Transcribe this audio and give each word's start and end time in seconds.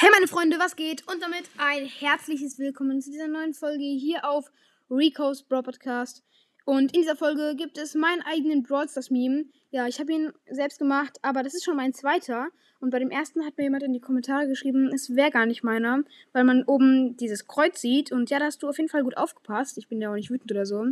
Hey 0.00 0.10
meine 0.12 0.28
Freunde, 0.28 0.60
was 0.60 0.76
geht? 0.76 1.02
Und 1.08 1.20
damit 1.24 1.50
ein 1.56 1.84
herzliches 1.84 2.56
Willkommen 2.56 3.02
zu 3.02 3.10
dieser 3.10 3.26
neuen 3.26 3.52
Folge 3.52 3.82
hier 3.82 4.24
auf 4.24 4.52
Rico's 4.88 5.42
Brawl 5.42 5.64
Podcast. 5.64 6.22
Und 6.64 6.94
in 6.94 7.00
dieser 7.00 7.16
Folge 7.16 7.56
gibt 7.56 7.78
es 7.78 7.96
meinen 7.96 8.22
eigenen 8.22 8.62
Brawl 8.62 8.88
Stars 8.88 9.10
Meme. 9.10 9.46
Ja, 9.72 9.88
ich 9.88 9.98
habe 9.98 10.12
ihn 10.12 10.32
selbst 10.48 10.78
gemacht, 10.78 11.18
aber 11.22 11.42
das 11.42 11.52
ist 11.52 11.64
schon 11.64 11.74
mein 11.74 11.94
zweiter. 11.94 12.46
Und 12.78 12.90
bei 12.90 13.00
dem 13.00 13.10
ersten 13.10 13.44
hat 13.44 13.58
mir 13.58 13.64
jemand 13.64 13.82
in 13.82 13.92
die 13.92 13.98
Kommentare 13.98 14.46
geschrieben, 14.46 14.86
es 14.94 15.16
wäre 15.16 15.32
gar 15.32 15.46
nicht 15.46 15.64
meiner, 15.64 16.04
weil 16.32 16.44
man 16.44 16.62
oben 16.62 17.16
dieses 17.16 17.48
Kreuz 17.48 17.80
sieht. 17.80 18.12
Und 18.12 18.30
ja, 18.30 18.38
da 18.38 18.44
hast 18.44 18.62
du 18.62 18.68
auf 18.68 18.78
jeden 18.78 18.88
Fall 18.88 19.02
gut 19.02 19.16
aufgepasst. 19.16 19.78
Ich 19.78 19.88
bin 19.88 20.00
ja 20.00 20.12
auch 20.12 20.14
nicht 20.14 20.30
wütend 20.30 20.52
oder 20.52 20.64
so. 20.64 20.86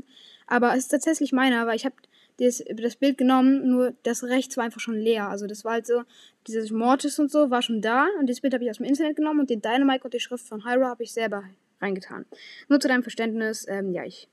Aber 0.48 0.72
es 0.72 0.78
ist 0.78 0.88
tatsächlich 0.88 1.30
meiner, 1.30 1.64
weil 1.68 1.76
ich 1.76 1.84
habe 1.84 1.94
das, 2.38 2.62
das 2.74 2.96
Bild 2.96 3.18
genommen, 3.18 3.68
nur 3.68 3.94
das 4.02 4.24
rechts 4.24 4.56
war 4.56 4.64
einfach 4.64 4.80
schon 4.80 4.98
leer. 4.98 5.28
Also 5.28 5.46
das 5.46 5.64
war 5.64 5.72
halt 5.72 5.86
so, 5.86 6.02
dieses 6.46 6.70
Mortis 6.70 7.18
und 7.18 7.30
so 7.30 7.50
war 7.50 7.62
schon 7.62 7.80
da. 7.80 8.06
Und 8.18 8.28
das 8.28 8.40
Bild 8.40 8.54
habe 8.54 8.64
ich 8.64 8.70
aus 8.70 8.76
dem 8.76 8.86
Internet 8.86 9.16
genommen 9.16 9.40
und 9.40 9.50
den 9.50 9.62
Dynamite 9.62 10.04
und 10.04 10.14
die 10.14 10.20
Schrift 10.20 10.46
von 10.46 10.64
Hyra 10.64 10.88
habe 10.88 11.02
ich 11.02 11.12
selber 11.12 11.44
reingetan. 11.80 12.26
Nur 12.68 12.80
zu 12.80 12.88
deinem 12.88 13.02
Verständnis, 13.02 13.66
ähm, 13.68 13.92
ja, 13.92 14.04
ich, 14.04 14.28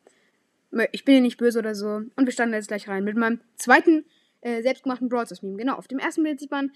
ich 0.92 1.06
bin 1.06 1.16
ja 1.16 1.22
nicht 1.22 1.38
böse 1.38 1.60
oder 1.60 1.76
so. 1.76 1.88
Und 1.88 2.26
wir 2.26 2.32
standen 2.32 2.56
jetzt 2.56 2.68
gleich 2.68 2.88
rein 2.88 3.04
mit 3.04 3.16
meinem 3.16 3.42
zweiten 3.56 4.06
äh, 4.44 4.62
selbstgemachten 4.62 5.10
Brawl 5.10 5.26
Stars 5.26 5.42
Meme. 5.42 5.58
Genau, 5.58 5.76
auf 5.76 5.88
dem 5.88 6.00
ersten 6.00 6.24
Bild 6.24 6.40
sieht 6.40 6.52
man 6.52 6.72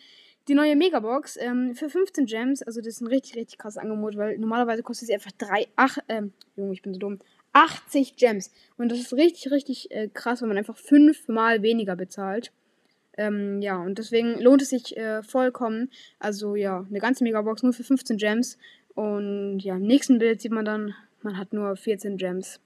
die 0.47 0.53
neue 0.53 0.75
Megabox 0.75 1.37
ähm, 1.37 1.75
für 1.75 1.89
15 1.89 2.25
Gems. 2.25 2.63
Also 2.63 2.79
das 2.79 2.87
ist 2.87 3.01
ein 3.01 3.07
richtig, 3.07 3.35
richtig 3.35 3.57
krasses 3.57 3.77
Angebot, 3.77 4.15
weil 4.15 4.37
normalerweise 4.37 4.83
kostet 4.83 5.07
sie 5.07 5.13
einfach 5.13 5.31
3, 5.37 5.67
8, 5.75 6.03
ähm, 6.07 6.33
Junge, 6.55 6.73
ich 6.73 6.81
bin 6.81 6.93
so 6.93 6.99
dumm, 6.99 7.19
80 7.53 8.15
Gems. 8.15 8.51
Und 8.77 8.91
das 8.91 8.99
ist 8.99 9.13
richtig, 9.13 9.51
richtig 9.51 9.91
äh, 9.91 10.07
krass, 10.13 10.41
wenn 10.41 10.47
man 10.47 10.57
einfach 10.57 10.77
fünfmal 10.77 11.61
weniger 11.61 11.95
bezahlt. 11.95 12.51
Ähm, 13.17 13.61
ja, 13.61 13.81
und 13.81 13.97
deswegen 13.97 14.39
lohnt 14.39 14.61
es 14.61 14.69
sich 14.69 14.95
äh, 14.95 15.23
vollkommen. 15.23 15.89
Also 16.19 16.55
ja, 16.55 16.85
eine 16.87 16.99
ganze 16.99 17.23
Megabox 17.23 17.63
nur 17.63 17.73
für 17.73 17.83
15 17.83 18.17
Gems. 18.17 18.57
Und 18.93 19.59
ja, 19.59 19.75
im 19.75 19.83
nächsten 19.83 20.19
Bild 20.19 20.41
sieht 20.41 20.51
man 20.51 20.65
dann, 20.65 20.95
man 21.23 21.37
hat 21.37 21.51
nur 21.51 21.75
14 21.75 22.17
Gems. 22.17 22.59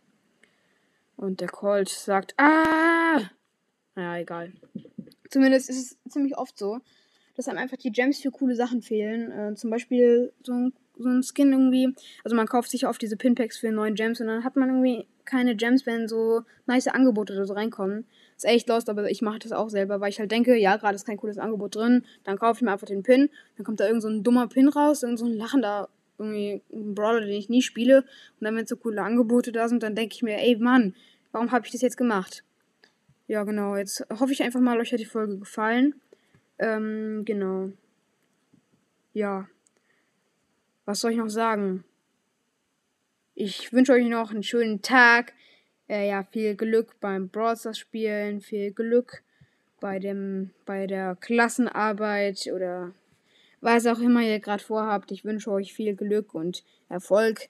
Und 1.16 1.42
der 1.42 1.48
Colt 1.48 1.90
sagt, 1.90 2.34
ah! 2.38 3.22
Naja, 3.96 4.22
egal. 4.22 4.54
Zumindest 5.32 5.70
ist 5.70 5.98
es 6.06 6.12
ziemlich 6.12 6.38
oft 6.38 6.58
so, 6.58 6.80
dass 7.36 7.48
einem 7.48 7.58
einfach 7.58 7.78
die 7.78 7.92
Gems 7.92 8.20
für 8.20 8.30
coole 8.30 8.56
Sachen 8.56 8.84
fehlen. 8.84 9.32
Äh, 9.32 9.56
zum 9.56 9.72
Beispiel 9.72 10.32
so 10.44 10.54
ein 10.54 10.74
so 10.98 11.10
ein 11.10 11.24
Skin 11.24 11.52
irgendwie. 11.52 11.94
Also 12.24 12.36
man 12.36 12.48
kauft 12.48 12.70
sich 12.70 12.88
oft 12.88 13.02
diese 13.02 13.18
Pinpacks 13.18 13.58
für 13.58 13.72
neuen 13.72 13.96
Gems 13.96 14.22
und 14.22 14.28
dann 14.28 14.44
hat 14.44 14.56
man 14.56 14.70
irgendwie 14.70 15.08
keine 15.26 15.56
Gems, 15.56 15.86
wenn 15.86 16.08
so 16.08 16.42
nice 16.66 16.88
Angebote 16.88 17.34
oder 17.34 17.46
so 17.46 17.54
reinkommen. 17.54 18.06
Ist 18.36 18.46
echt 18.46 18.68
lost, 18.70 18.90
aber 18.90 19.10
ich 19.10 19.22
mache 19.22 19.40
das 19.40 19.52
auch 19.52 19.70
selber, 19.70 20.02
weil 20.02 20.10
ich 20.10 20.20
halt 20.20 20.32
denke, 20.32 20.56
ja, 20.58 20.78
gerade 20.78 20.96
ist 20.96 21.06
kein 21.06 21.18
cooles 21.18 21.38
Angebot 21.38 21.76
drin. 21.76 22.06
Dann 22.24 22.38
kaufe 22.38 22.58
ich 22.58 22.62
mir 22.62 22.72
einfach 22.72 22.88
den 22.88 23.04
Pin. 23.04 23.30
Dann 23.56 23.66
kommt 23.66 23.80
da 23.80 23.88
irgend 23.88 24.02
so 24.02 24.10
ein 24.10 24.24
dummer 24.24 24.48
Pin 24.48 24.68
raus, 24.68 25.04
irgend 25.04 25.20
so 25.20 25.26
ein 25.26 25.34
lachender 25.34 25.90
irgendwie 26.18 26.62
ein 26.72 26.94
Brawler, 26.94 27.22
den 27.22 27.32
ich 27.32 27.50
nie 27.50 27.62
spiele. 27.62 28.00
Und 28.00 28.42
dann, 28.46 28.56
wenn 28.56 28.68
so 28.68 28.76
coole 28.76 29.02
Angebote 29.02 29.52
da 29.52 29.68
sind, 29.68 29.84
dann 29.84 29.96
denke 29.96 30.16
ich 30.16 30.24
mir, 30.24 30.38
ey 30.38 30.56
Mann, 30.58 30.96
warum 31.32 31.52
habe 31.52 31.66
ich 31.66 31.72
das 31.72 31.82
jetzt 31.82 31.98
gemacht? 31.98 32.44
Ja, 33.32 33.44
genau. 33.44 33.78
Jetzt 33.78 34.06
hoffe 34.10 34.34
ich 34.34 34.44
einfach 34.44 34.60
mal, 34.60 34.80
euch 34.80 34.92
hat 34.92 35.00
die 35.00 35.06
Folge 35.06 35.38
gefallen. 35.38 35.96
Ähm, 36.60 37.24
genau. 37.26 37.70
Ja 39.14 39.48
was 40.92 41.00
soll 41.00 41.12
ich 41.12 41.18
noch 41.18 41.30
sagen? 41.30 41.86
Ich 43.34 43.72
wünsche 43.72 43.94
euch 43.94 44.06
noch 44.08 44.32
einen 44.32 44.44
schönen 44.44 44.82
Tag. 44.82 45.34
Äh, 45.88 46.10
ja, 46.10 46.24
viel 46.24 46.56
Glück 46.56 47.00
beim 47.00 47.30
Brawl 47.30 47.56
Stars 47.56 47.78
spielen, 47.78 48.42
viel 48.42 48.72
Glück 48.72 49.24
bei 49.80 50.00
dem, 50.00 50.52
bei 50.66 50.88
der 50.88 51.16
Klassenarbeit 51.16 52.50
oder 52.54 52.92
was 53.62 53.88
auch 53.88 54.00
immer 54.00 54.22
ihr 54.22 54.40
gerade 54.40 54.64
vorhabt. 54.64 55.12
Ich 55.12 55.24
wünsche 55.24 55.52
euch 55.52 55.74
viel 55.74 55.96
Glück 55.96 56.34
und 56.34 56.64
Erfolg. 56.90 57.48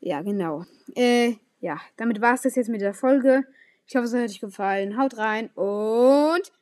Ja, 0.00 0.22
genau. 0.22 0.64
Äh, 0.94 1.34
ja, 1.60 1.78
damit 1.98 2.22
war 2.22 2.34
es 2.34 2.42
das 2.42 2.56
jetzt 2.56 2.70
mit 2.70 2.80
der 2.80 2.94
Folge. 2.94 3.44
Ich 3.90 3.96
hoffe, 3.96 4.04
es 4.04 4.12
hat 4.14 4.20
euch 4.30 4.40
gefallen. 4.40 4.98
Haut 4.98 5.16
rein 5.16 5.48
und 5.54 6.52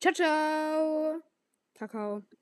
ciao, 0.00 0.12
ciao. 0.14 1.22
Kakao. 1.74 2.22